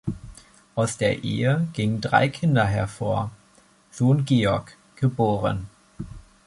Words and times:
Aus 0.73 0.97
der 0.97 1.23
Ehe 1.23 1.67
gingen 1.73 2.01
drei 2.01 2.27
Kinder 2.27 2.65
hervor, 2.65 3.29
Sohn 3.91 4.25
Georg, 4.25 4.75
geb. 4.95 5.19